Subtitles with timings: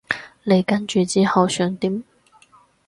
[0.45, 2.03] 你跟住之後想點？